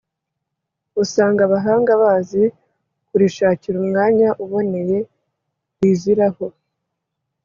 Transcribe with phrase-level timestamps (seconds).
[1.03, 2.43] usanga abahanga bazi
[3.09, 4.97] kurishakira umwanya uboneye
[5.79, 6.45] riziraho